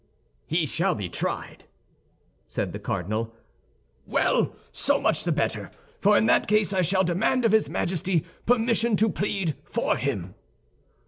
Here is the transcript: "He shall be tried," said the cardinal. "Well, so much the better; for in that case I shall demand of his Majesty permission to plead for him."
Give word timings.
"He 0.47 0.65
shall 0.65 0.95
be 0.95 1.09
tried," 1.09 1.65
said 2.47 2.73
the 2.73 2.79
cardinal. 2.79 3.35
"Well, 4.07 4.55
so 4.71 4.99
much 4.99 5.25
the 5.25 5.31
better; 5.31 5.69
for 5.99 6.17
in 6.17 6.25
that 6.25 6.47
case 6.47 6.73
I 6.73 6.81
shall 6.81 7.03
demand 7.03 7.45
of 7.45 7.51
his 7.51 7.69
Majesty 7.69 8.25
permission 8.47 8.97
to 8.97 9.09
plead 9.11 9.55
for 9.63 9.97
him." 9.97 10.33